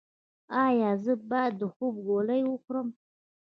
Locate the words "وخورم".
2.47-2.87